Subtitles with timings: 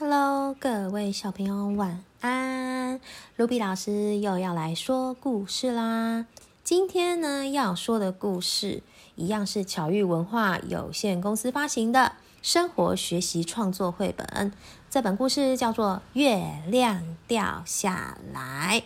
[0.00, 2.98] Hello，各位小朋友晚安。
[3.36, 6.24] 卢比老师又要来说故事啦。
[6.64, 8.82] 今天呢要说的故事，
[9.14, 14.54] 一样是巧遇文化有限公司发行的生活学习创作绘本。
[14.88, 18.80] 这本故事叫做《月亮掉下来》。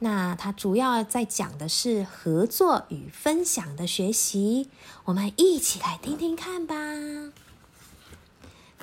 [0.00, 4.68] 那它主要在讲的是合作与分享的学习。
[5.06, 6.74] 我们一起来听听看吧。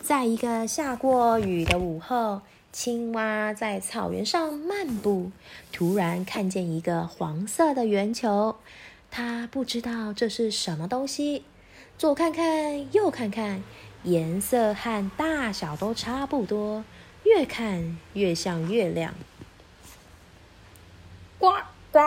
[0.01, 2.41] 在一个下过雨的午后，
[2.71, 5.31] 青蛙在草原上漫步，
[5.73, 8.55] 突然看见一个黄色的圆球。
[9.11, 11.43] 它不知道这是什么东西，
[11.97, 13.63] 左看看，右看看，
[14.03, 16.83] 颜色和大小都差不多，
[17.23, 19.13] 越看越像月亮。
[21.37, 21.51] 呱
[21.91, 21.99] 呱，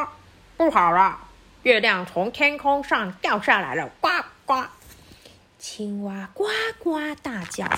[0.57, 1.19] 不好了！
[1.65, 3.91] 月亮从天空上掉下来了！
[4.01, 4.09] 呱
[4.47, 4.65] 呱。
[5.61, 6.47] 青蛙呱
[6.79, 7.69] 呱大叫。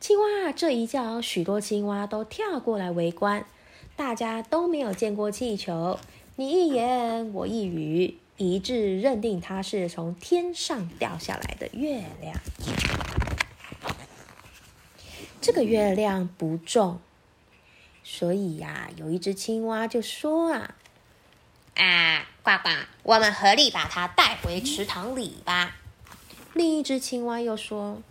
[0.00, 3.46] 青蛙这一叫，许多青蛙都跳过来围观。
[3.94, 6.00] 大家都没有见过气球，
[6.34, 12.36] 你一言我一语，一致认定它是从天上掉下来的月亮。
[15.40, 16.98] 这个月亮不重，
[18.02, 20.74] 所以呀，有一只青蛙就说啊
[21.78, 22.70] ：“啊，呱呱，
[23.04, 25.76] 我们合力把它带回池塘里吧。”
[26.52, 28.02] 另一只青蛙又说：“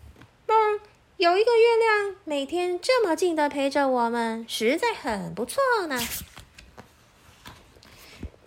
[0.47, 0.79] 嗯，
[1.17, 5.99] 有一个月亮每天这么近的陪着我们，实在很不错呢。”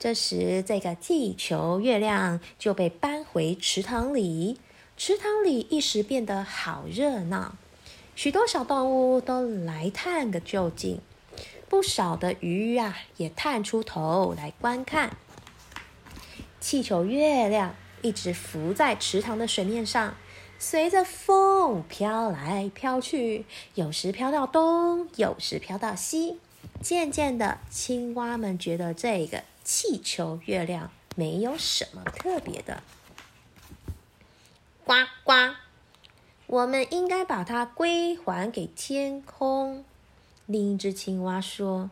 [0.00, 4.58] 这时，这个气球月亮就被搬回池塘里，
[4.96, 7.54] 池塘里一时变得好热闹，
[8.16, 11.00] 许多小动物都来探个究竟，
[11.68, 15.16] 不少的鱼啊也探出头来观看
[16.58, 17.76] 气球月亮。
[18.02, 20.14] 一直浮在池塘的水面上，
[20.58, 26.38] 随着风飘来飘去，有时飘到东，有时飘到西。
[26.80, 32.82] 渐渐的，青蛙们觉得这个气球月亮没有什么特别的。
[34.84, 35.54] 呱呱，
[36.46, 39.84] 我们应该把它归还给天空。
[40.46, 41.88] 另一只青蛙说。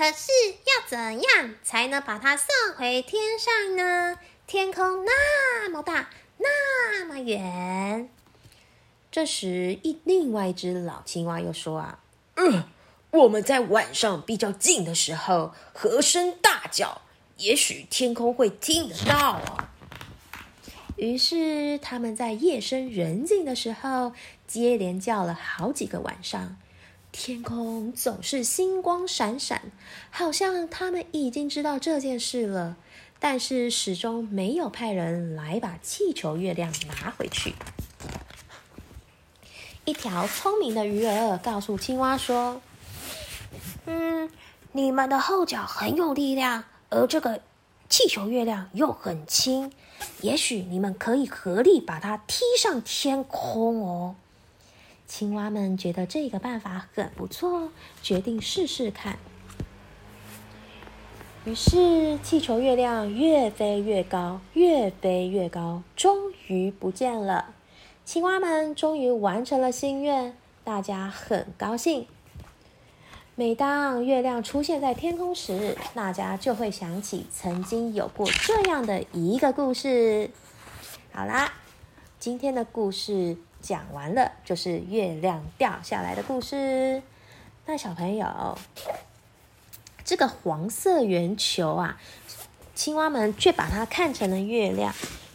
[0.00, 0.32] 可是
[0.64, 4.18] 要怎样才能把它送回天上呢？
[4.46, 8.08] 天空那么大，那么远。
[9.12, 11.98] 这时，一另外一只老青蛙又说：“啊，
[12.36, 12.64] 嗯，
[13.10, 17.02] 我们在晚上比较近的时候和声大叫，
[17.36, 19.68] 也许天空会听得到啊。”
[20.96, 24.14] 于是，他们在夜深人静的时候
[24.46, 26.56] 接连叫了好几个晚上。
[27.12, 29.72] 天空总是星光闪闪，
[30.10, 32.76] 好像他们已经知道这件事了，
[33.18, 37.54] 但是始终没有派人来把气球月亮拿回去。
[39.84, 42.62] 一条聪明的鱼儿告诉青蛙说
[43.86, 44.30] ：“嗯，
[44.72, 47.42] 你们的后脚很有力量，而这个
[47.88, 49.72] 气球月亮又很轻，
[50.20, 54.14] 也许你们可以合力把它踢上天空哦。”
[55.10, 59.18] 青蛙们觉得这个办法很不错，决定试试看。
[61.44, 67.52] 于是，气球月亮越飞越高，越飞越高，终于不见了。
[68.04, 72.06] 青蛙们终于完成了心愿，大家很高兴。
[73.34, 80.30] 每当月亮出现在天空时，大家就会想起曾经有过这样的一个故事。
[81.12, 81.52] 好啦，
[82.20, 83.36] 今天的故事。
[83.60, 87.02] 讲完了，就是月亮掉下来的故事。
[87.66, 88.58] 那小朋友，
[90.04, 92.00] 这个黄色圆球啊，
[92.74, 94.92] 青蛙们却把它看成了月亮。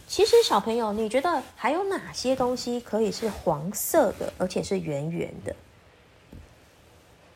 [0.08, 5.54] 其实，小朋友，你觉得还有哪些东西可以是黄色的，而且是圆圆的？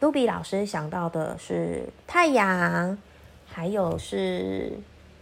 [0.01, 2.97] 卢比老师想到的是太阳，
[3.47, 4.78] 还有是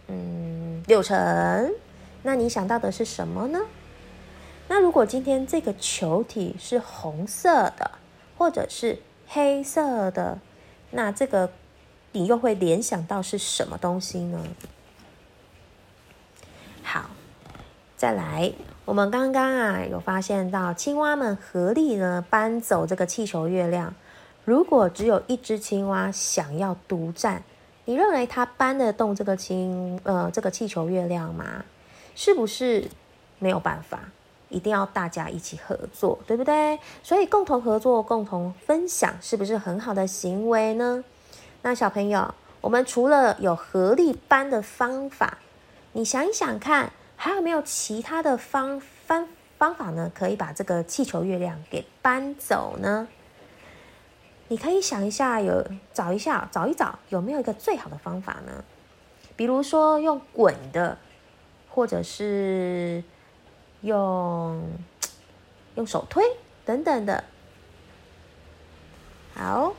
[0.07, 1.71] 嗯柳橙。
[2.23, 3.59] 那你想到的是什么呢？
[4.69, 7.91] 那如果今天这个球体是红色的，
[8.37, 10.37] 或者是黑色的，
[10.91, 11.51] 那这个
[12.11, 14.39] 你又会联想到是什么东西呢？
[16.83, 17.09] 好，
[17.97, 18.53] 再来，
[18.85, 23.95] 我们刚刚啊有发现到青蛙们合力呢搬走这个气球月亮。
[24.45, 27.41] 如果只有一只青蛙想要独占，
[27.85, 31.65] 你认为它搬得动这个青呃这个气球月亮吗？
[32.13, 32.87] 是不是
[33.39, 33.99] 没有办法？
[34.49, 36.79] 一定要大家一起合作，对不对？
[37.01, 41.03] 所以共同合作、共同分享，是不是很好的行为呢？
[41.61, 45.37] 那小朋友，我们除了有合力搬的方法，
[45.93, 53.07] 你想一想看，还有没有其他的方方方法呢，可以把这个气球月亮给搬走呢？
[54.47, 55.63] 你可以想一下，有
[55.93, 58.63] 找一下，找一找有没有一个最好的方法呢？
[59.35, 60.97] 比如说用滚的，
[61.69, 63.03] 或者是
[63.81, 64.61] 用
[65.75, 66.23] 用手推
[66.65, 67.23] 等等的。
[69.35, 69.73] 好，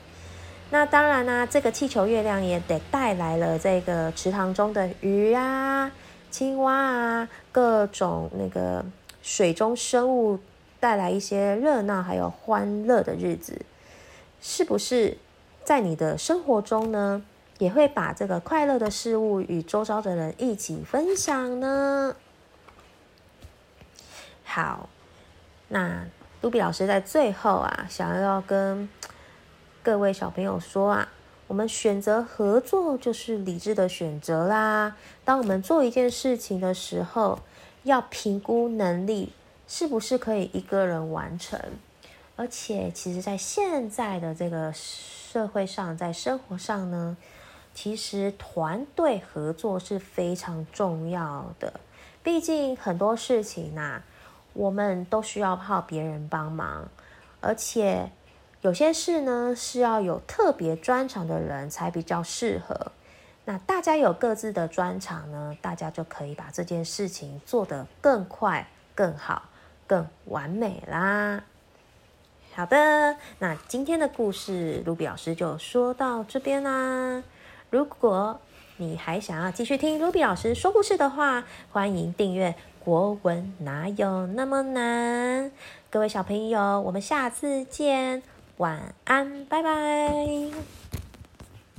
[0.70, 5.93] 那当然啦，这个气球月亮也得带来了这个池塘中的鱼啊、
[6.31, 8.85] 青蛙啊，各种那个
[9.23, 10.38] 水中生物，
[10.79, 13.61] 带来一些热闹还有欢乐的日子。
[14.41, 15.19] 是不是
[15.62, 17.23] 在你的生活中呢，
[17.58, 22.17] 也会把这个快乐的事物与周遭的人一起分享呢？
[24.52, 24.88] 好，
[25.69, 26.05] 那
[26.41, 28.88] 卢比老师在最后啊，想要跟
[29.81, 31.08] 各位小朋友说啊，
[31.47, 34.97] 我们选择合作就是理智的选择啦。
[35.25, 37.38] 当我们做一件事情的时候，
[37.85, 39.32] 要评估能力
[39.69, 41.61] 是不是可以一个人完成。
[42.35, 47.17] 而且，其实，在现在的这个社会上，在生活上呢，
[47.73, 51.73] 其实团队合作是非常重要的。
[52.23, 54.02] 毕竟很多事情呐，
[54.52, 56.88] 我们都需要靠别人帮忙，
[57.41, 58.11] 而且
[58.61, 62.93] 有些事呢是要有特别专长的人才比较适合。
[63.47, 69.44] 那大家有各自的专长呢，大家就可以把这件事情做得更快、更好、
[69.87, 71.43] 更完美啦。
[72.52, 77.23] 好的，那今天的故事，卢比老师就说到这边啦。
[77.70, 78.41] 如果
[78.76, 82.50] 你还想要继续听卢比老师说故事的话，欢迎订阅
[82.84, 85.46] 《国文哪有那么难》。
[85.90, 88.22] 各位小朋友，我们下次见，
[88.56, 90.79] 晚安，拜拜。